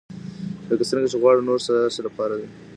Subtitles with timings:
[0.69, 2.47] لکه څنګه چې غواړئ نور ستاسې لپاره وي.